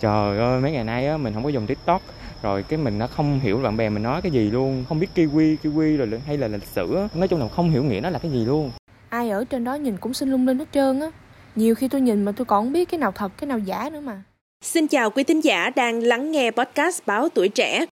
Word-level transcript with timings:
Trời 0.00 0.38
ơi, 0.38 0.60
mấy 0.60 0.72
ngày 0.72 0.84
nay 0.84 1.06
á, 1.06 1.16
mình 1.16 1.34
không 1.34 1.42
có 1.42 1.48
dùng 1.48 1.66
TikTok. 1.66 2.02
Rồi 2.42 2.62
cái 2.62 2.78
mình 2.78 2.98
nó 2.98 3.06
không 3.06 3.40
hiểu 3.40 3.58
bạn 3.58 3.76
bè 3.76 3.88
mình 3.88 4.02
nói 4.02 4.22
cái 4.22 4.32
gì 4.32 4.50
luôn. 4.50 4.84
Không 4.88 5.00
biết 5.00 5.08
kiwi 5.14 5.56
kiwi 5.62 5.96
rồi 5.96 6.20
hay 6.26 6.38
là 6.38 6.48
lịch 6.48 6.64
sử 6.64 6.94
á. 6.96 7.08
nói 7.14 7.28
chung 7.28 7.40
là 7.40 7.48
không 7.48 7.70
hiểu 7.70 7.84
nghĩa 7.84 8.00
nó 8.00 8.10
là 8.10 8.18
cái 8.18 8.30
gì 8.30 8.44
luôn. 8.44 8.70
Ai 9.08 9.30
ở 9.30 9.44
trên 9.44 9.64
đó 9.64 9.74
nhìn 9.74 9.96
cũng 9.96 10.14
xinh 10.14 10.30
lung 10.30 10.46
linh 10.46 10.58
hết 10.58 10.68
trơn 10.72 11.00
á. 11.00 11.10
Nhiều 11.56 11.74
khi 11.74 11.88
tôi 11.88 12.00
nhìn 12.00 12.24
mà 12.24 12.32
tôi 12.32 12.44
còn 12.44 12.64
không 12.64 12.72
biết 12.72 12.88
cái 12.88 12.98
nào 12.98 13.12
thật 13.12 13.32
cái 13.36 13.48
nào 13.48 13.58
giả 13.58 13.90
nữa 13.92 14.00
mà. 14.00 14.22
Xin 14.64 14.88
chào 14.88 15.10
quý 15.10 15.24
thính 15.24 15.44
giả 15.44 15.70
đang 15.76 16.02
lắng 16.02 16.32
nghe 16.32 16.50
podcast 16.50 17.00
Báo 17.06 17.28
Tuổi 17.34 17.48
Trẻ. 17.48 17.86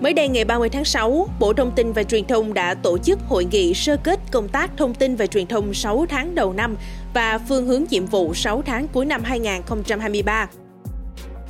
Mới 0.00 0.12
đây 0.12 0.28
ngày 0.28 0.44
30 0.44 0.68
tháng 0.68 0.84
6, 0.84 1.28
Bộ 1.40 1.52
Thông 1.52 1.70
tin 1.76 1.92
và 1.92 2.02
Truyền 2.02 2.24
thông 2.24 2.54
đã 2.54 2.74
tổ 2.74 2.98
chức 2.98 3.18
hội 3.28 3.44
nghị 3.50 3.74
sơ 3.74 3.96
kết 3.96 4.20
công 4.32 4.48
tác 4.48 4.70
thông 4.76 4.94
tin 4.94 5.16
và 5.16 5.26
truyền 5.26 5.46
thông 5.46 5.74
6 5.74 6.06
tháng 6.08 6.34
đầu 6.34 6.52
năm 6.52 6.76
và 7.14 7.38
phương 7.48 7.66
hướng 7.66 7.84
nhiệm 7.90 8.06
vụ 8.06 8.34
6 8.34 8.62
tháng 8.62 8.88
cuối 8.88 9.06
năm 9.06 9.22
2023. 9.24 10.48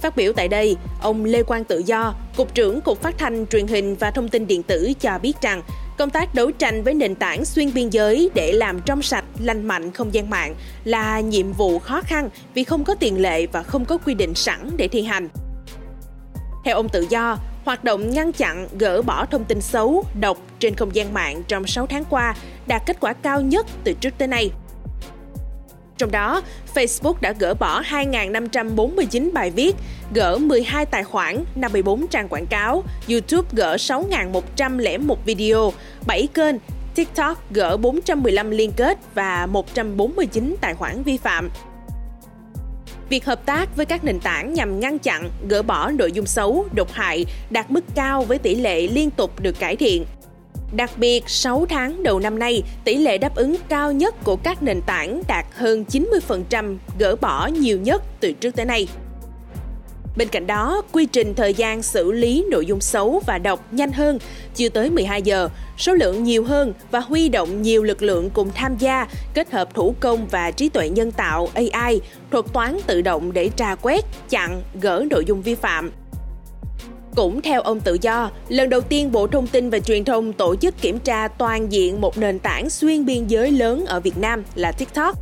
Phát 0.01 0.17
biểu 0.17 0.33
tại 0.33 0.49
đây, 0.49 0.77
ông 1.01 1.25
Lê 1.25 1.43
Quang 1.43 1.65
Tự 1.65 1.79
Do, 1.79 2.15
Cục 2.37 2.55
trưởng 2.55 2.81
Cục 2.81 3.03
Phát 3.03 3.19
thanh 3.19 3.47
Truyền 3.47 3.67
hình 3.67 3.95
và 3.95 4.11
Thông 4.11 4.29
tin 4.29 4.47
Điện 4.47 4.63
tử 4.63 4.93
cho 5.01 5.19
biết 5.19 5.41
rằng 5.41 5.63
công 5.99 6.11
tác 6.11 6.35
đấu 6.35 6.51
tranh 6.51 6.83
với 6.83 6.95
nền 6.95 7.15
tảng 7.15 7.45
xuyên 7.45 7.75
biên 7.75 7.89
giới 7.91 8.31
để 8.35 8.53
làm 8.53 8.81
trong 8.87 9.03
sạch, 9.03 9.25
lành 9.39 9.69
mạnh 9.69 9.91
không 9.91 10.15
gian 10.15 10.31
mạng 10.31 10.55
là 10.85 11.21
nhiệm 11.21 11.53
vụ 11.53 11.79
khó 11.79 12.01
khăn 12.01 12.29
vì 12.55 12.65
không 12.65 12.85
có 12.85 12.95
tiền 12.95 13.23
lệ 13.23 13.47
và 13.47 13.63
không 13.63 13.85
có 13.85 13.99
quy 13.99 14.15
định 14.15 14.35
sẵn 14.35 14.71
để 14.77 14.89
thi 14.89 15.03
hành. 15.03 15.29
Theo 16.65 16.77
ông 16.77 16.89
Tự 16.89 17.07
Do, 17.11 17.39
hoạt 17.65 17.85
động 17.85 18.11
ngăn 18.11 18.33
chặn, 18.33 18.69
gỡ 18.79 19.03
bỏ 19.03 19.27
thông 19.27 19.45
tin 19.45 19.61
xấu, 19.61 20.05
độc 20.21 20.39
trên 20.59 20.75
không 20.75 20.95
gian 20.95 21.15
mạng 21.15 21.43
trong 21.49 21.67
6 21.67 21.87
tháng 21.87 22.05
qua 22.11 22.35
đạt 22.67 22.83
kết 22.87 23.01
quả 23.01 23.13
cao 23.13 23.41
nhất 23.41 23.67
từ 23.85 23.93
trước 23.93 24.15
tới 24.19 24.29
nay. 24.29 24.51
Trong 26.01 26.11
đó, 26.11 26.43
Facebook 26.75 27.15
đã 27.21 27.33
gỡ 27.39 27.55
bỏ 27.55 27.83
2.549 27.83 29.33
bài 29.33 29.51
viết, 29.51 29.77
gỡ 30.15 30.39
12 30.39 30.87
tài 30.87 31.05
khoản, 31.05 31.45
54 31.55 32.07
trang 32.07 32.29
quảng 32.29 32.47
cáo, 32.47 32.83
YouTube 33.09 33.49
gỡ 33.53 33.77
6.101 33.77 35.15
video, 35.25 35.73
7 36.07 36.29
kênh, 36.35 36.57
TikTok 36.95 37.51
gỡ 37.51 37.77
415 37.77 38.51
liên 38.51 38.73
kết 38.73 38.99
và 39.15 39.47
149 39.47 40.57
tài 40.61 40.75
khoản 40.75 41.03
vi 41.03 41.17
phạm. 41.17 41.51
Việc 43.09 43.25
hợp 43.25 43.47
tác 43.47 43.77
với 43.77 43.87
các 43.87 44.05
nền 44.05 44.21
tảng 44.21 44.55
nhằm 44.55 44.81
ngăn 44.81 44.99
chặn, 44.99 45.31
gỡ 45.49 45.63
bỏ 45.63 45.91
nội 45.91 46.13
dung 46.13 46.27
xấu, 46.27 46.67
độc 46.73 46.93
hại 46.93 47.27
đạt 47.51 47.71
mức 47.71 47.85
cao 47.95 48.23
với 48.23 48.39
tỷ 48.39 48.55
lệ 48.55 48.87
liên 48.87 49.11
tục 49.11 49.41
được 49.41 49.59
cải 49.59 49.77
thiện. 49.77 50.05
Đặc 50.73 50.91
biệt, 50.97 51.29
6 51.29 51.67
tháng 51.69 52.03
đầu 52.03 52.21
năm 52.21 52.39
nay, 52.39 52.63
tỷ 52.85 52.97
lệ 52.97 53.19
đáp 53.19 53.35
ứng 53.35 53.57
cao 53.69 53.93
nhất 53.93 54.15
của 54.25 54.37
các 54.37 54.63
nền 54.63 54.81
tảng 54.87 55.23
đạt 55.29 55.47
hơn 55.55 55.85
90%, 55.89 56.77
gỡ 56.99 57.17
bỏ 57.21 57.47
nhiều 57.47 57.79
nhất 57.79 58.03
từ 58.21 58.33
trước 58.33 58.57
tới 58.57 58.67
nay. 58.67 58.89
Bên 60.17 60.29
cạnh 60.29 60.47
đó, 60.47 60.83
quy 60.93 61.07
trình 61.07 61.35
thời 61.35 61.55
gian 61.55 61.83
xử 61.83 62.13
lý 62.13 62.45
nội 62.51 62.67
dung 62.67 62.81
xấu 62.81 63.23
và 63.27 63.39
độc 63.39 63.73
nhanh 63.73 63.93
hơn, 63.93 64.19
chưa 64.55 64.69
tới 64.69 64.91
12 64.91 65.23
giờ, 65.23 65.49
số 65.79 65.95
lượng 65.95 66.25
nhiều 66.25 66.45
hơn 66.45 66.73
và 66.91 67.01
huy 67.01 67.29
động 67.29 67.63
nhiều 67.63 67.83
lực 67.83 68.03
lượng 68.03 68.31
cùng 68.31 68.51
tham 68.55 68.77
gia, 68.79 69.07
kết 69.35 69.51
hợp 69.51 69.75
thủ 69.75 69.95
công 70.01 70.27
và 70.27 70.51
trí 70.51 70.69
tuệ 70.69 70.89
nhân 70.89 71.13
tạo 71.13 71.49
AI, 71.55 72.01
thuật 72.31 72.45
toán 72.53 72.79
tự 72.87 73.03
động 73.03 73.33
để 73.33 73.51
tra 73.57 73.75
quét, 73.75 74.05
chặn, 74.29 74.63
gỡ 74.81 75.05
nội 75.11 75.25
dung 75.25 75.43
vi 75.43 75.55
phạm. 75.55 75.91
Cũng 77.17 77.43
theo 77.43 77.63
ông 77.63 77.81
Tự 77.81 77.99
Do, 78.03 78.31
lần 78.49 78.69
đầu 78.69 78.81
tiên 78.81 79.13
Bộ 79.13 79.27
Thông 79.27 79.47
tin 79.47 79.71
và 79.71 79.79
Truyền 79.79 80.05
thông 80.05 80.33
tổ 80.33 80.57
chức 80.57 80.81
kiểm 80.81 80.99
tra 80.99 81.29
toàn 81.29 81.73
diện 81.73 82.01
một 82.01 82.19
nền 82.19 82.39
tảng 82.39 82.71
xuyên 82.71 83.05
biên 83.07 83.27
giới 83.27 83.51
lớn 83.51 83.87
ở 83.87 84.01
Việt 84.01 84.19
Nam 84.19 84.45
là 84.55 84.73
TikTok. 84.73 85.19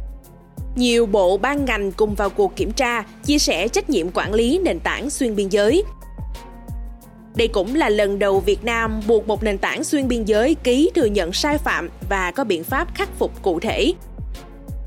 Nhiều 0.76 1.06
bộ 1.06 1.36
ban 1.36 1.64
ngành 1.64 1.92
cùng 1.92 2.14
vào 2.14 2.30
cuộc 2.30 2.56
kiểm 2.56 2.72
tra, 2.72 3.04
chia 3.24 3.38
sẻ 3.38 3.68
trách 3.68 3.90
nhiệm 3.90 4.06
quản 4.14 4.34
lý 4.34 4.60
nền 4.64 4.80
tảng 4.80 5.10
xuyên 5.10 5.36
biên 5.36 5.48
giới. 5.48 5.84
Đây 7.36 7.48
cũng 7.48 7.74
là 7.74 7.88
lần 7.88 8.18
đầu 8.18 8.40
Việt 8.40 8.64
Nam 8.64 9.00
buộc 9.06 9.28
một 9.28 9.42
nền 9.42 9.58
tảng 9.58 9.84
xuyên 9.84 10.08
biên 10.08 10.24
giới 10.24 10.54
ký 10.54 10.90
thừa 10.94 11.04
nhận 11.04 11.32
sai 11.32 11.58
phạm 11.58 11.88
và 12.08 12.30
có 12.30 12.44
biện 12.44 12.64
pháp 12.64 12.88
khắc 12.94 13.18
phục 13.18 13.42
cụ 13.42 13.60
thể. 13.60 13.92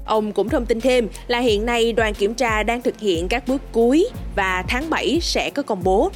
Ông 0.05 0.31
cũng 0.31 0.49
thông 0.49 0.65
tin 0.65 0.81
thêm 0.81 1.07
là 1.27 1.39
hiện 1.39 1.65
nay 1.65 1.93
đoàn 1.93 2.13
kiểm 2.13 2.33
tra 2.33 2.63
đang 2.63 2.81
thực 2.81 2.99
hiện 2.99 3.27
các 3.27 3.47
bước 3.47 3.61
cuối 3.71 4.07
và 4.35 4.63
tháng 4.67 4.89
7 4.89 5.19
sẽ 5.21 5.49
có 5.49 5.63
công 5.63 5.83
bố. 5.83 6.11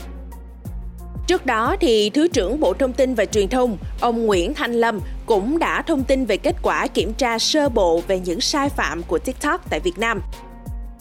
Trước 1.27 1.45
đó 1.45 1.75
thì 1.81 2.09
Thứ 2.09 2.27
trưởng 2.27 2.59
Bộ 2.59 2.73
Thông 2.73 2.93
tin 2.93 3.15
và 3.15 3.25
Truyền 3.25 3.47
thông, 3.47 3.77
ông 4.01 4.25
Nguyễn 4.25 4.53
Thanh 4.53 4.73
Lâm 4.73 4.99
cũng 5.25 5.59
đã 5.59 5.81
thông 5.81 6.03
tin 6.03 6.25
về 6.25 6.37
kết 6.37 6.55
quả 6.61 6.87
kiểm 6.87 7.13
tra 7.13 7.39
sơ 7.39 7.69
bộ 7.69 8.01
về 8.07 8.19
những 8.19 8.41
sai 8.41 8.69
phạm 8.69 9.03
của 9.03 9.19
TikTok 9.19 9.69
tại 9.69 9.79
Việt 9.79 9.97
Nam. 9.97 10.21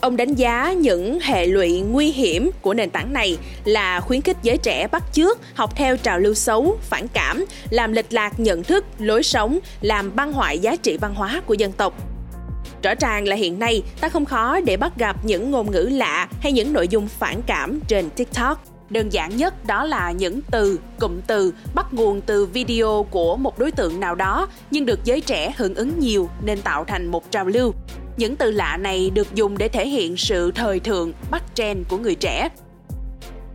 Ông 0.00 0.16
đánh 0.16 0.34
giá 0.34 0.72
những 0.72 1.20
hệ 1.20 1.46
lụy 1.46 1.80
nguy 1.80 2.12
hiểm 2.12 2.50
của 2.62 2.74
nền 2.74 2.90
tảng 2.90 3.12
này 3.12 3.36
là 3.64 4.00
khuyến 4.00 4.20
khích 4.20 4.36
giới 4.42 4.56
trẻ 4.56 4.88
bắt 4.92 5.02
chước, 5.12 5.38
học 5.54 5.76
theo 5.76 5.96
trào 5.96 6.18
lưu 6.18 6.34
xấu, 6.34 6.78
phản 6.80 7.08
cảm, 7.08 7.44
làm 7.70 7.92
lệch 7.92 8.12
lạc 8.12 8.41
nhận 8.41 8.62
thức, 8.62 8.84
lối 8.98 9.22
sống, 9.22 9.58
làm 9.80 10.16
băng 10.16 10.32
hoại 10.32 10.58
giá 10.58 10.76
trị 10.76 10.96
văn 11.00 11.14
hóa 11.14 11.42
của 11.46 11.54
dân 11.54 11.72
tộc. 11.72 11.94
Rõ 12.82 12.94
ràng 13.00 13.28
là 13.28 13.36
hiện 13.36 13.58
nay 13.58 13.82
ta 14.00 14.08
không 14.08 14.24
khó 14.24 14.60
để 14.60 14.76
bắt 14.76 14.92
gặp 14.96 15.16
những 15.24 15.50
ngôn 15.50 15.70
ngữ 15.70 15.88
lạ 15.92 16.28
hay 16.41 16.52
những 16.52 16.72
nội 16.72 16.88
dung 16.88 17.08
phản 17.08 17.42
cảm 17.46 17.80
trên 17.88 18.10
TikTok. 18.10 18.73
Đơn 18.91 19.12
giản 19.12 19.37
nhất 19.37 19.67
đó 19.67 19.84
là 19.84 20.12
những 20.12 20.41
từ, 20.50 20.81
cụm 21.00 21.21
từ 21.27 21.55
bắt 21.75 21.87
nguồn 21.95 22.21
từ 22.21 22.47
video 22.47 23.06
của 23.11 23.37
một 23.37 23.59
đối 23.59 23.71
tượng 23.71 24.00
nào 24.00 24.15
đó 24.15 24.49
nhưng 24.71 24.87
được 24.87 25.05
giới 25.05 25.21
trẻ 25.21 25.55
hưởng 25.56 25.75
ứng 25.75 25.99
nhiều 25.99 26.28
nên 26.43 26.62
tạo 26.62 26.84
thành 26.84 27.06
một 27.06 27.31
trào 27.31 27.47
lưu. 27.47 27.75
Những 28.17 28.37
từ 28.37 28.50
lạ 28.50 28.77
này 28.77 29.11
được 29.11 29.34
dùng 29.34 29.59
để 29.59 29.69
thể 29.69 29.89
hiện 29.89 30.17
sự 30.17 30.53
thời 30.55 30.81
thượng, 30.81 31.12
bắt 31.31 31.43
trend 31.55 31.89
của 31.89 31.99
người 31.99 32.15
trẻ. 32.15 32.49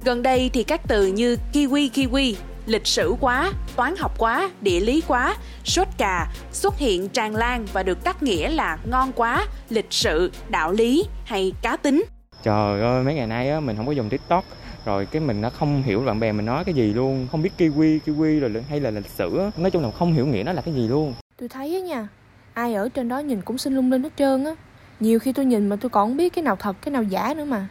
Gần 0.05 0.23
đây 0.23 0.49
thì 0.53 0.63
các 0.63 0.81
từ 0.87 1.07
như 1.07 1.37
kiwi 1.53 1.89
kiwi, 1.89 2.33
lịch 2.65 2.87
sử 2.87 3.15
quá, 3.19 3.51
toán 3.75 3.95
học 3.97 4.11
quá, 4.17 4.49
địa 4.61 4.79
lý 4.79 5.01
quá, 5.07 5.35
sốt 5.63 5.87
cà 5.97 6.27
xuất 6.51 6.77
hiện 6.77 7.09
tràn 7.09 7.35
lan 7.35 7.65
và 7.73 7.83
được 7.83 8.03
cắt 8.03 8.23
nghĩa 8.23 8.49
là 8.49 8.77
ngon 8.91 9.11
quá, 9.11 9.45
lịch 9.69 9.87
sự, 9.89 10.31
đạo 10.49 10.71
lý 10.71 11.05
hay 11.25 11.53
cá 11.61 11.77
tính. 11.77 12.05
Trời 12.43 12.81
ơi, 12.81 13.03
mấy 13.03 13.13
ngày 13.13 13.27
nay 13.27 13.49
á, 13.49 13.59
mình 13.59 13.77
không 13.77 13.85
có 13.85 13.91
dùng 13.91 14.09
TikTok 14.09 14.43
rồi 14.85 15.05
cái 15.05 15.21
mình 15.21 15.41
nó 15.41 15.49
không 15.49 15.83
hiểu 15.83 16.01
bạn 16.01 16.19
bè 16.19 16.31
mình 16.31 16.45
nói 16.45 16.63
cái 16.63 16.75
gì 16.75 16.93
luôn 16.93 17.27
không 17.31 17.41
biết 17.41 17.49
kiwi 17.57 17.99
kiwi 18.05 18.39
rồi 18.39 18.63
hay 18.69 18.79
là 18.79 18.91
lịch 18.91 19.09
sử 19.09 19.49
nói 19.57 19.71
chung 19.71 19.83
là 19.83 19.91
không 19.91 20.13
hiểu 20.13 20.25
nghĩa 20.25 20.43
nó 20.43 20.53
là 20.53 20.61
cái 20.61 20.73
gì 20.73 20.87
luôn. 20.87 21.13
Tôi 21.37 21.49
thấy 21.49 21.75
á 21.75 21.79
nha 21.79 22.07
ai 22.53 22.73
ở 22.73 22.89
trên 22.89 23.09
đó 23.09 23.19
nhìn 23.19 23.41
cũng 23.41 23.57
xinh 23.57 23.75
lung 23.75 23.91
linh 23.91 24.03
hết 24.03 24.13
trơn 24.17 24.45
á. 24.45 24.55
Nhiều 24.99 25.19
khi 25.19 25.33
tôi 25.33 25.45
nhìn 25.45 25.69
mà 25.69 25.75
tôi 25.75 25.89
còn 25.89 26.09
không 26.09 26.17
biết 26.17 26.33
cái 26.33 26.43
nào 26.43 26.55
thật 26.55 26.75
cái 26.81 26.91
nào 26.91 27.03
giả 27.03 27.33
nữa 27.37 27.45
mà. 27.45 27.67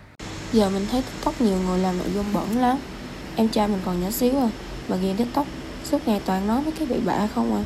Giờ 0.53 0.71
mình 0.71 0.87
thấy 0.91 1.03
tiktok 1.03 1.41
nhiều 1.41 1.59
người 1.67 1.79
làm 1.79 1.99
nội 1.99 2.09
dung 2.15 2.27
bẩn 2.35 2.59
lắm. 2.59 2.79
Em 3.37 3.49
trai 3.49 3.69
mình 3.69 3.81
còn 3.85 4.01
nhỏ 4.01 4.11
xíu 4.11 4.39
à 4.39 4.51
mà 4.89 4.97
ghiền 4.97 5.17
tiktok 5.17 5.47
suốt 5.85 6.09
ngày 6.09 6.21
toàn 6.27 6.47
nói 6.47 6.63
mấy 6.63 6.73
cái 6.73 6.87
bị 6.87 7.01
bạ 7.05 7.29
không 7.35 7.55
à 7.55 7.63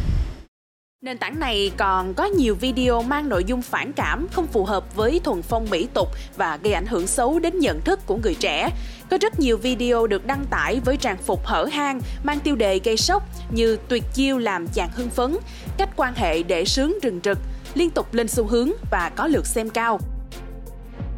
Nền 1.03 1.19
tảng 1.19 1.39
này 1.39 1.73
còn 1.77 2.15
có 2.15 2.25
nhiều 2.25 2.55
video 2.55 3.03
mang 3.03 3.29
nội 3.29 3.45
dung 3.45 3.63
phản 3.63 3.93
cảm, 3.93 4.27
không 4.33 4.47
phù 4.47 4.65
hợp 4.65 4.97
với 4.97 5.21
thuần 5.25 5.43
phong 5.43 5.67
mỹ 5.71 5.89
tục 5.95 6.09
và 6.37 6.59
gây 6.63 6.73
ảnh 6.73 6.87
hưởng 6.87 7.07
xấu 7.07 7.39
đến 7.39 7.59
nhận 7.59 7.81
thức 7.81 8.01
của 8.07 8.17
người 8.17 8.35
trẻ. 8.35 8.71
Có 9.11 9.19
rất 9.21 9.41
nhiều 9.41 9.57
video 9.57 10.07
được 10.07 10.27
đăng 10.27 10.45
tải 10.51 10.81
với 10.85 10.97
trang 10.97 11.17
phục 11.17 11.47
hở 11.47 11.65
hang, 11.73 12.01
mang 12.25 12.41
tiêu 12.41 12.57
đề 12.57 12.81
gây 12.85 12.97
sốc 12.97 13.23
như 13.51 13.79
tuyệt 13.89 14.05
chiêu 14.15 14.39
làm 14.39 14.67
chàng 14.69 14.91
hưng 14.95 15.11
phấn, 15.11 15.37
cách 15.79 15.89
quan 15.97 16.15
hệ 16.17 16.43
để 16.43 16.65
sướng 16.65 16.99
rừng 17.03 17.21
rực, 17.25 17.39
liên 17.75 17.91
tục 17.91 18.15
lên 18.15 18.29
xu 18.29 18.47
hướng 18.47 18.71
và 18.91 19.11
có 19.17 19.27
lượt 19.27 19.47
xem 19.47 19.71
cao. 19.71 20.01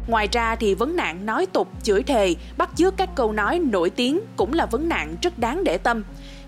Ngoài 0.07 0.27
ra 0.31 0.55
thì 0.55 0.73
vấn 0.73 0.95
nạn 0.95 1.25
nói 1.25 1.45
tục, 1.45 1.67
chửi 1.83 2.03
thề, 2.03 2.35
bắt 2.57 2.69
chước 2.75 2.97
các 2.97 3.09
câu 3.15 3.31
nói 3.31 3.59
nổi 3.59 3.89
tiếng 3.89 4.19
cũng 4.35 4.53
là 4.53 4.65
vấn 4.65 4.89
nạn 4.89 5.15
rất 5.21 5.39
đáng 5.39 5.63
để 5.63 5.77
tâm. 5.77 6.03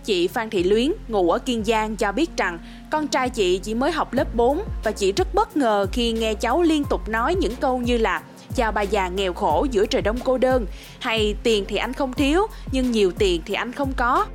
Chị 0.07 0.27
Phan 0.27 0.49
Thị 0.49 0.63
Luyến, 0.63 0.91
ngụ 1.07 1.31
ở 1.31 1.39
Kiên 1.39 1.63
Giang 1.65 1.95
cho 1.95 2.11
biết 2.11 2.37
rằng 2.37 2.59
con 2.91 3.07
trai 3.07 3.29
chị 3.29 3.57
chỉ 3.63 3.73
mới 3.73 3.91
học 3.91 4.13
lớp 4.13 4.35
4 4.35 4.63
và 4.83 4.91
chị 4.91 5.11
rất 5.11 5.33
bất 5.33 5.57
ngờ 5.57 5.87
khi 5.91 6.11
nghe 6.11 6.33
cháu 6.33 6.61
liên 6.61 6.83
tục 6.89 7.09
nói 7.09 7.35
những 7.35 7.55
câu 7.55 7.77
như 7.77 7.97
là 7.97 8.21
chào 8.55 8.71
bà 8.71 8.81
già 8.81 9.07
nghèo 9.07 9.33
khổ 9.33 9.67
giữa 9.71 9.85
trời 9.85 10.01
đông 10.01 10.17
cô 10.23 10.37
đơn. 10.37 10.65
Hay 10.99 11.35
tiền 11.43 11.65
thì 11.67 11.77
anh 11.77 11.93
không 11.93 12.13
thiếu 12.13 12.41
nhưng 12.71 12.91
nhiều 12.91 13.11
tiền 13.11 13.41
thì 13.45 13.53
anh 13.53 13.71
không 13.71 13.93
có. 13.97 14.25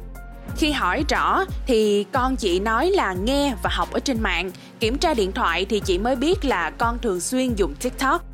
Khi 0.56 0.72
hỏi 0.72 1.04
rõ 1.08 1.44
thì 1.66 2.04
con 2.12 2.36
chị 2.36 2.60
nói 2.60 2.90
là 2.90 3.12
nghe 3.12 3.54
và 3.62 3.70
học 3.72 3.92
ở 3.92 4.00
trên 4.00 4.20
mạng. 4.20 4.50
Kiểm 4.80 4.98
tra 4.98 5.14
điện 5.14 5.32
thoại 5.32 5.64
thì 5.64 5.80
chị 5.80 5.98
mới 5.98 6.16
biết 6.16 6.44
là 6.44 6.70
con 6.70 6.98
thường 6.98 7.20
xuyên 7.20 7.54
dùng 7.54 7.74
tiktok 7.74 8.31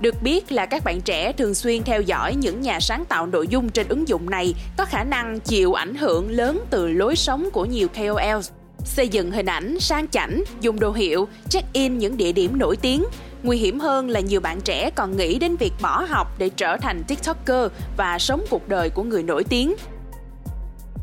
được 0.00 0.22
biết 0.22 0.52
là 0.52 0.66
các 0.66 0.84
bạn 0.84 1.00
trẻ 1.00 1.32
thường 1.32 1.54
xuyên 1.54 1.82
theo 1.82 2.00
dõi 2.00 2.34
những 2.34 2.60
nhà 2.60 2.80
sáng 2.80 3.04
tạo 3.04 3.26
nội 3.26 3.48
dung 3.48 3.68
trên 3.68 3.88
ứng 3.88 4.08
dụng 4.08 4.30
này 4.30 4.54
có 4.76 4.84
khả 4.84 5.04
năng 5.04 5.40
chịu 5.40 5.72
ảnh 5.72 5.94
hưởng 5.94 6.30
lớn 6.30 6.64
từ 6.70 6.88
lối 6.88 7.16
sống 7.16 7.48
của 7.52 7.64
nhiều 7.64 7.88
KOL. 7.88 8.40
Xây 8.84 9.08
dựng 9.08 9.30
hình 9.30 9.46
ảnh 9.46 9.80
sang 9.80 10.08
chảnh, 10.08 10.42
dùng 10.60 10.80
đồ 10.80 10.92
hiệu, 10.92 11.28
check-in 11.48 11.98
những 11.98 12.16
địa 12.16 12.32
điểm 12.32 12.58
nổi 12.58 12.76
tiếng. 12.76 13.04
Nguy 13.42 13.58
hiểm 13.58 13.80
hơn 13.80 14.08
là 14.08 14.20
nhiều 14.20 14.40
bạn 14.40 14.60
trẻ 14.60 14.90
còn 14.90 15.16
nghĩ 15.16 15.38
đến 15.38 15.56
việc 15.56 15.72
bỏ 15.82 16.04
học 16.08 16.38
để 16.38 16.48
trở 16.48 16.76
thành 16.76 17.04
TikToker 17.04 17.72
và 17.96 18.18
sống 18.18 18.44
cuộc 18.50 18.68
đời 18.68 18.90
của 18.90 19.02
người 19.02 19.22
nổi 19.22 19.44
tiếng. 19.44 19.74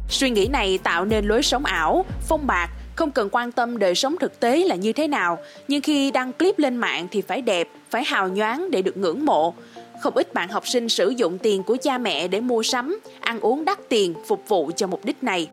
Suy 0.10 0.30
nghĩ 0.30 0.48
này 0.48 0.78
tạo 0.84 1.06
nên 1.06 1.26
lối 1.26 1.44
sống 1.44 1.66
ảo, 1.66 2.06
phong 2.28 2.48
bạc, 2.48 2.70
không 2.96 3.12
cần 3.12 3.30
quan 3.32 3.52
tâm 3.52 3.80
đời 3.80 3.96
sống 3.96 4.16
thực 4.20 4.40
tế 4.40 4.64
là 4.64 4.76
như 4.76 4.94
thế 4.94 5.08
nào, 5.08 5.38
nhưng 5.68 5.82
khi 5.82 6.12
đăng 6.12 6.34
clip 6.34 6.60
lên 6.60 6.76
mạng 6.76 7.08
thì 7.12 7.22
phải 7.22 7.42
đẹp, 7.42 7.68
phải 7.90 8.04
hào 8.04 8.30
nhoáng 8.30 8.72
để 8.72 8.82
được 8.82 8.98
ngưỡng 8.98 9.26
mộ. 9.26 9.54
Không 10.02 10.14
ít 10.16 10.34
bạn 10.34 10.50
học 10.50 10.68
sinh 10.68 10.90
sử 10.90 11.10
dụng 11.10 11.38
tiền 11.38 11.64
của 11.64 11.78
cha 11.82 11.98
mẹ 11.98 12.28
để 12.28 12.40
mua 12.40 12.64
sắm, 12.64 13.00
ăn 13.20 13.40
uống 13.40 13.66
đắt 13.66 13.90
tiền 13.90 14.14
phục 14.28 14.44
vụ 14.48 14.72
cho 14.76 14.88
mục 14.88 15.06
đích 15.06 15.24
này. 15.24 15.50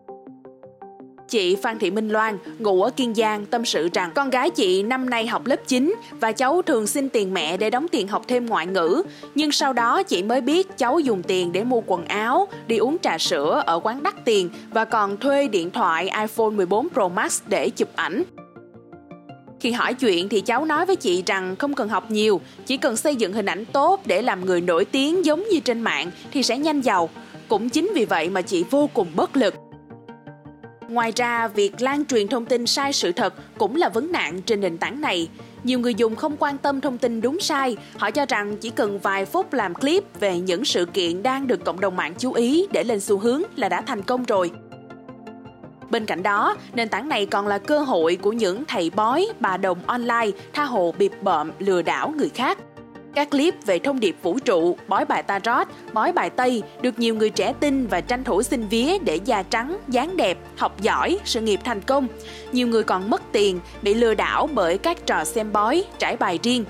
Chị 1.30 1.56
Phan 1.56 1.78
Thị 1.78 1.90
Minh 1.90 2.08
Loan, 2.08 2.38
ngụ 2.58 2.82
ở 2.82 2.90
Kiên 2.90 3.14
Giang, 3.14 3.46
tâm 3.46 3.64
sự 3.64 3.88
rằng 3.92 4.12
con 4.14 4.30
gái 4.30 4.50
chị 4.50 4.82
năm 4.82 5.10
nay 5.10 5.26
học 5.26 5.46
lớp 5.46 5.60
9 5.66 5.94
và 6.20 6.32
cháu 6.32 6.62
thường 6.62 6.86
xin 6.86 7.08
tiền 7.08 7.34
mẹ 7.34 7.56
để 7.56 7.70
đóng 7.70 7.88
tiền 7.88 8.08
học 8.08 8.24
thêm 8.28 8.46
ngoại 8.46 8.66
ngữ. 8.66 9.02
Nhưng 9.34 9.52
sau 9.52 9.72
đó 9.72 10.02
chị 10.02 10.22
mới 10.22 10.40
biết 10.40 10.78
cháu 10.78 10.98
dùng 10.98 11.22
tiền 11.22 11.52
để 11.52 11.64
mua 11.64 11.80
quần 11.86 12.04
áo, 12.04 12.48
đi 12.66 12.76
uống 12.76 12.96
trà 13.02 13.18
sữa 13.18 13.62
ở 13.66 13.80
quán 13.82 14.02
đắt 14.02 14.24
tiền 14.24 14.50
và 14.70 14.84
còn 14.84 15.16
thuê 15.16 15.48
điện 15.48 15.70
thoại 15.70 16.10
iPhone 16.20 16.50
14 16.50 16.88
Pro 16.88 17.08
Max 17.08 17.42
để 17.46 17.70
chụp 17.70 17.88
ảnh. 17.94 18.22
Khi 19.60 19.72
hỏi 19.72 19.94
chuyện 19.94 20.28
thì 20.28 20.40
cháu 20.40 20.64
nói 20.64 20.86
với 20.86 20.96
chị 20.96 21.22
rằng 21.26 21.56
không 21.56 21.74
cần 21.74 21.88
học 21.88 22.10
nhiều, 22.10 22.40
chỉ 22.66 22.76
cần 22.76 22.96
xây 22.96 23.16
dựng 23.16 23.32
hình 23.32 23.46
ảnh 23.46 23.64
tốt 23.64 24.00
để 24.04 24.22
làm 24.22 24.46
người 24.46 24.60
nổi 24.60 24.84
tiếng 24.84 25.24
giống 25.24 25.48
như 25.48 25.60
trên 25.60 25.80
mạng 25.80 26.10
thì 26.32 26.42
sẽ 26.42 26.58
nhanh 26.58 26.80
giàu. 26.80 27.08
Cũng 27.48 27.68
chính 27.68 27.92
vì 27.94 28.04
vậy 28.04 28.30
mà 28.30 28.42
chị 28.42 28.64
vô 28.70 28.90
cùng 28.94 29.08
bất 29.16 29.36
lực. 29.36 29.54
Ngoài 30.90 31.12
ra, 31.16 31.48
việc 31.48 31.82
lan 31.82 32.04
truyền 32.04 32.28
thông 32.28 32.46
tin 32.46 32.66
sai 32.66 32.92
sự 32.92 33.12
thật 33.12 33.34
cũng 33.58 33.76
là 33.76 33.88
vấn 33.88 34.12
nạn 34.12 34.42
trên 34.42 34.60
nền 34.60 34.78
tảng 34.78 35.00
này. 35.00 35.28
Nhiều 35.64 35.78
người 35.78 35.94
dùng 35.94 36.16
không 36.16 36.36
quan 36.38 36.58
tâm 36.58 36.80
thông 36.80 36.98
tin 36.98 37.20
đúng 37.20 37.40
sai, 37.40 37.76
họ 37.96 38.10
cho 38.10 38.26
rằng 38.26 38.56
chỉ 38.56 38.70
cần 38.70 38.98
vài 38.98 39.24
phút 39.24 39.52
làm 39.52 39.74
clip 39.74 40.20
về 40.20 40.40
những 40.40 40.64
sự 40.64 40.86
kiện 40.86 41.22
đang 41.22 41.46
được 41.46 41.64
cộng 41.64 41.80
đồng 41.80 41.96
mạng 41.96 42.14
chú 42.18 42.32
ý 42.32 42.66
để 42.72 42.84
lên 42.84 43.00
xu 43.00 43.18
hướng 43.18 43.42
là 43.56 43.68
đã 43.68 43.80
thành 43.80 44.02
công 44.02 44.24
rồi. 44.24 44.50
Bên 45.90 46.06
cạnh 46.06 46.22
đó, 46.22 46.56
nền 46.74 46.88
tảng 46.88 47.08
này 47.08 47.26
còn 47.26 47.46
là 47.46 47.58
cơ 47.58 47.78
hội 47.78 48.16
của 48.16 48.32
những 48.32 48.64
thầy 48.64 48.90
bói, 48.90 49.28
bà 49.40 49.56
đồng 49.56 49.78
online 49.86 50.30
tha 50.52 50.64
hồ 50.64 50.94
bịp 50.98 51.12
bợm 51.22 51.52
lừa 51.58 51.82
đảo 51.82 52.14
người 52.16 52.28
khác. 52.28 52.58
Các 53.14 53.30
clip 53.30 53.54
về 53.66 53.78
thông 53.78 54.00
điệp 54.00 54.16
vũ 54.22 54.38
trụ, 54.38 54.76
bói 54.88 55.04
bài 55.04 55.22
tarot, 55.22 55.68
bói 55.92 56.12
bài 56.12 56.30
Tây 56.30 56.62
được 56.82 56.98
nhiều 56.98 57.14
người 57.14 57.30
trẻ 57.30 57.52
tin 57.60 57.86
và 57.86 58.00
tranh 58.00 58.24
thủ 58.24 58.42
xin 58.42 58.68
vía 58.68 58.98
để 58.98 59.18
da 59.24 59.42
trắng, 59.42 59.78
dáng 59.88 60.16
đẹp, 60.16 60.38
học 60.56 60.80
giỏi, 60.80 61.18
sự 61.24 61.40
nghiệp 61.40 61.60
thành 61.64 61.80
công. 61.80 62.06
Nhiều 62.52 62.66
người 62.66 62.82
còn 62.82 63.10
mất 63.10 63.22
tiền, 63.32 63.60
bị 63.82 63.94
lừa 63.94 64.14
đảo 64.14 64.48
bởi 64.54 64.78
các 64.78 65.06
trò 65.06 65.24
xem 65.24 65.52
bói, 65.52 65.84
trải 65.98 66.16
bài 66.16 66.38
riêng. 66.42 66.64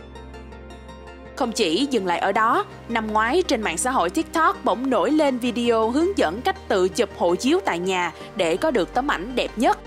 Không 1.36 1.52
chỉ 1.52 1.86
dừng 1.90 2.06
lại 2.06 2.18
ở 2.18 2.32
đó, 2.32 2.64
năm 2.88 3.12
ngoái 3.12 3.42
trên 3.42 3.62
mạng 3.62 3.78
xã 3.78 3.90
hội 3.90 4.10
TikTok 4.10 4.64
bỗng 4.64 4.90
nổi 4.90 5.10
lên 5.10 5.38
video 5.38 5.90
hướng 5.90 6.18
dẫn 6.18 6.40
cách 6.40 6.68
tự 6.68 6.88
chụp 6.88 7.08
hộ 7.18 7.34
chiếu 7.34 7.60
tại 7.64 7.78
nhà 7.78 8.12
để 8.36 8.56
có 8.56 8.70
được 8.70 8.94
tấm 8.94 9.10
ảnh 9.10 9.34
đẹp 9.34 9.50
nhất. 9.56 9.78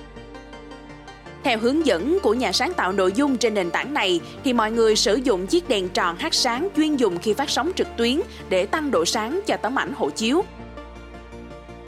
Theo 1.43 1.59
hướng 1.59 1.85
dẫn 1.85 2.19
của 2.23 2.33
nhà 2.33 2.51
sáng 2.51 2.73
tạo 2.73 2.91
nội 2.91 3.11
dung 3.15 3.37
trên 3.37 3.53
nền 3.53 3.71
tảng 3.71 3.93
này 3.93 4.21
thì 4.43 4.53
mọi 4.53 4.71
người 4.71 4.95
sử 4.95 5.15
dụng 5.15 5.47
chiếc 5.47 5.69
đèn 5.69 5.89
tròn 5.89 6.15
hát 6.19 6.33
sáng 6.33 6.67
chuyên 6.75 6.95
dùng 6.95 7.17
khi 7.17 7.33
phát 7.33 7.49
sóng 7.49 7.71
trực 7.75 7.87
tuyến 7.97 8.21
để 8.49 8.65
tăng 8.65 8.91
độ 8.91 9.05
sáng 9.05 9.41
cho 9.45 9.57
tấm 9.57 9.79
ảnh 9.79 9.93
hộ 9.95 10.09
chiếu. 10.09 10.43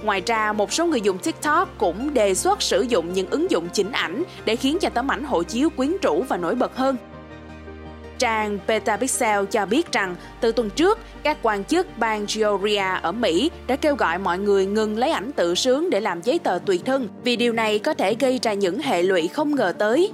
Ngoài 0.03 0.21
ra, 0.25 0.53
một 0.53 0.73
số 0.73 0.85
người 0.85 1.01
dùng 1.01 1.17
TikTok 1.17 1.77
cũng 1.77 2.13
đề 2.13 2.33
xuất 2.33 2.61
sử 2.61 2.81
dụng 2.81 3.13
những 3.13 3.29
ứng 3.29 3.51
dụng 3.51 3.67
chỉnh 3.73 3.91
ảnh 3.91 4.23
để 4.45 4.55
khiến 4.55 4.77
cho 4.81 4.89
tấm 4.89 5.11
ảnh 5.11 5.23
hộ 5.23 5.43
chiếu 5.43 5.69
quyến 5.69 5.91
rũ 6.01 6.25
và 6.29 6.37
nổi 6.37 6.55
bật 6.55 6.75
hơn. 6.75 6.97
Trang 8.19 8.59
Petapixel 8.67 9.45
cho 9.51 9.65
biết 9.65 9.91
rằng 9.91 10.15
từ 10.41 10.51
tuần 10.51 10.69
trước, 10.69 10.99
các 11.23 11.37
quan 11.41 11.63
chức 11.63 11.87
bang 11.97 12.25
Georgia 12.35 12.95
ở 12.95 13.11
Mỹ 13.11 13.51
đã 13.67 13.75
kêu 13.75 13.95
gọi 13.95 14.17
mọi 14.17 14.39
người 14.39 14.65
ngừng 14.65 14.97
lấy 14.97 15.11
ảnh 15.11 15.31
tự 15.31 15.55
sướng 15.55 15.89
để 15.89 15.99
làm 15.99 16.21
giấy 16.21 16.39
tờ 16.39 16.59
tùy 16.65 16.81
thân 16.85 17.07
vì 17.23 17.35
điều 17.35 17.53
này 17.53 17.79
có 17.79 17.93
thể 17.93 18.15
gây 18.19 18.39
ra 18.41 18.53
những 18.53 18.79
hệ 18.79 19.03
lụy 19.03 19.27
không 19.27 19.55
ngờ 19.55 19.73
tới. 19.79 20.11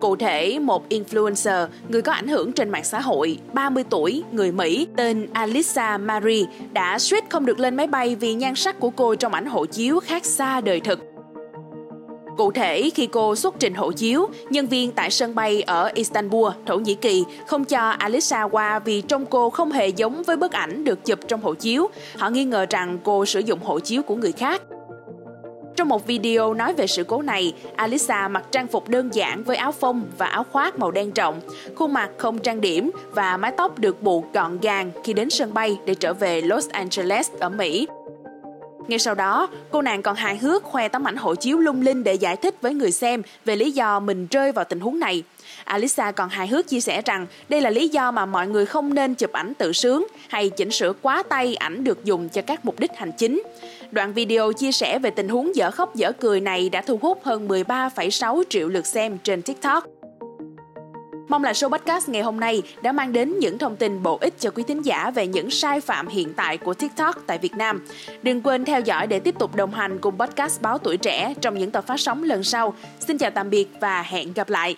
Cụ 0.00 0.16
thể, 0.16 0.58
một 0.58 0.88
influencer, 0.88 1.66
người 1.88 2.02
có 2.02 2.12
ảnh 2.12 2.28
hưởng 2.28 2.52
trên 2.52 2.70
mạng 2.70 2.84
xã 2.84 3.00
hội, 3.00 3.38
30 3.52 3.84
tuổi, 3.90 4.22
người 4.32 4.52
Mỹ, 4.52 4.86
tên 4.96 5.26
Alisa 5.32 5.98
Marie, 5.98 6.44
đã 6.72 6.98
suýt 6.98 7.24
không 7.30 7.46
được 7.46 7.60
lên 7.60 7.76
máy 7.76 7.86
bay 7.86 8.16
vì 8.16 8.34
nhan 8.34 8.54
sắc 8.54 8.80
của 8.80 8.90
cô 8.90 9.14
trong 9.14 9.34
ảnh 9.34 9.46
hộ 9.46 9.66
chiếu 9.66 10.00
khác 10.00 10.24
xa 10.24 10.60
đời 10.60 10.80
thực. 10.80 11.11
Cụ 12.42 12.52
thể, 12.52 12.90
khi 12.94 13.06
cô 13.06 13.36
xuất 13.36 13.54
trình 13.58 13.74
hộ 13.74 13.92
chiếu, 13.92 14.28
nhân 14.50 14.66
viên 14.66 14.92
tại 14.92 15.10
sân 15.10 15.34
bay 15.34 15.62
ở 15.62 15.90
Istanbul, 15.94 16.50
Thổ 16.66 16.76
Nhĩ 16.76 16.94
Kỳ 16.94 17.24
không 17.46 17.64
cho 17.64 17.90
Alisa 17.90 18.42
qua 18.42 18.78
vì 18.78 19.00
trông 19.00 19.26
cô 19.26 19.50
không 19.50 19.72
hề 19.72 19.88
giống 19.88 20.22
với 20.22 20.36
bức 20.36 20.52
ảnh 20.52 20.84
được 20.84 21.04
chụp 21.04 21.18
trong 21.28 21.40
hộ 21.40 21.54
chiếu. 21.54 21.88
Họ 22.16 22.30
nghi 22.30 22.44
ngờ 22.44 22.66
rằng 22.70 22.98
cô 23.04 23.26
sử 23.26 23.40
dụng 23.40 23.58
hộ 23.64 23.80
chiếu 23.80 24.02
của 24.02 24.16
người 24.16 24.32
khác. 24.32 24.62
Trong 25.76 25.88
một 25.88 26.06
video 26.06 26.54
nói 26.54 26.74
về 26.74 26.86
sự 26.86 27.04
cố 27.04 27.22
này, 27.22 27.54
Alisa 27.76 28.28
mặc 28.28 28.44
trang 28.50 28.68
phục 28.68 28.88
đơn 28.88 29.10
giản 29.12 29.44
với 29.44 29.56
áo 29.56 29.72
phông 29.72 30.02
và 30.18 30.26
áo 30.26 30.44
khoác 30.52 30.78
màu 30.78 30.90
đen 30.90 31.12
trọng, 31.12 31.40
khuôn 31.76 31.92
mặt 31.92 32.10
không 32.18 32.38
trang 32.38 32.60
điểm 32.60 32.90
và 33.10 33.36
mái 33.36 33.52
tóc 33.56 33.78
được 33.78 34.02
buộc 34.02 34.32
gọn 34.32 34.58
gàng 34.60 34.90
khi 35.04 35.12
đến 35.12 35.30
sân 35.30 35.54
bay 35.54 35.78
để 35.86 35.94
trở 35.94 36.14
về 36.14 36.40
Los 36.40 36.68
Angeles 36.68 37.30
ở 37.40 37.48
Mỹ. 37.48 37.86
Ngay 38.88 38.98
sau 38.98 39.14
đó, 39.14 39.48
cô 39.70 39.82
nàng 39.82 40.02
còn 40.02 40.16
hài 40.16 40.36
hước 40.36 40.62
khoe 40.62 40.88
tấm 40.88 41.08
ảnh 41.08 41.16
hộ 41.16 41.34
chiếu 41.34 41.58
lung 41.58 41.82
linh 41.82 42.04
để 42.04 42.14
giải 42.14 42.36
thích 42.36 42.54
với 42.60 42.74
người 42.74 42.90
xem 42.90 43.22
về 43.44 43.56
lý 43.56 43.70
do 43.70 44.00
mình 44.00 44.26
rơi 44.30 44.52
vào 44.52 44.64
tình 44.64 44.80
huống 44.80 44.98
này. 44.98 45.22
Alisa 45.64 46.12
còn 46.12 46.28
hài 46.28 46.46
hước 46.46 46.68
chia 46.68 46.80
sẻ 46.80 47.02
rằng 47.04 47.26
đây 47.48 47.60
là 47.60 47.70
lý 47.70 47.88
do 47.88 48.10
mà 48.10 48.26
mọi 48.26 48.46
người 48.48 48.66
không 48.66 48.94
nên 48.94 49.14
chụp 49.14 49.32
ảnh 49.32 49.54
tự 49.54 49.72
sướng 49.72 50.06
hay 50.28 50.50
chỉnh 50.50 50.70
sửa 50.70 50.92
quá 51.02 51.22
tay 51.28 51.54
ảnh 51.54 51.84
được 51.84 52.04
dùng 52.04 52.28
cho 52.28 52.42
các 52.42 52.64
mục 52.64 52.80
đích 52.80 52.90
hành 52.96 53.12
chính. 53.18 53.42
Đoạn 53.90 54.12
video 54.12 54.52
chia 54.52 54.72
sẻ 54.72 54.98
về 54.98 55.10
tình 55.10 55.28
huống 55.28 55.56
dở 55.56 55.70
khóc 55.70 55.94
dở 55.94 56.12
cười 56.12 56.40
này 56.40 56.68
đã 56.68 56.80
thu 56.80 56.98
hút 57.02 57.20
hơn 57.24 57.48
13,6 57.48 58.42
triệu 58.48 58.68
lượt 58.68 58.86
xem 58.86 59.18
trên 59.18 59.42
TikTok. 59.42 60.01
Mong 61.32 61.44
là 61.44 61.52
show 61.52 61.70
podcast 61.70 62.08
ngày 62.08 62.22
hôm 62.22 62.40
nay 62.40 62.62
đã 62.82 62.92
mang 62.92 63.12
đến 63.12 63.38
những 63.38 63.58
thông 63.58 63.76
tin 63.76 64.02
bổ 64.02 64.18
ích 64.20 64.34
cho 64.38 64.50
quý 64.50 64.62
thính 64.68 64.82
giả 64.82 65.10
về 65.10 65.26
những 65.26 65.50
sai 65.50 65.80
phạm 65.80 66.08
hiện 66.08 66.32
tại 66.36 66.58
của 66.58 66.74
TikTok 66.74 67.16
tại 67.26 67.38
Việt 67.38 67.56
Nam. 67.56 67.86
Đừng 68.22 68.42
quên 68.42 68.64
theo 68.64 68.80
dõi 68.80 69.06
để 69.06 69.20
tiếp 69.20 69.34
tục 69.38 69.54
đồng 69.54 69.70
hành 69.70 69.98
cùng 69.98 70.18
podcast 70.18 70.62
Báo 70.62 70.78
Tuổi 70.78 70.96
Trẻ 70.96 71.34
trong 71.40 71.58
những 71.58 71.70
tập 71.70 71.84
phát 71.86 72.00
sóng 72.00 72.22
lần 72.22 72.44
sau. 72.44 72.74
Xin 73.00 73.18
chào 73.18 73.30
tạm 73.30 73.50
biệt 73.50 73.68
và 73.80 74.02
hẹn 74.02 74.32
gặp 74.32 74.50
lại! 74.50 74.76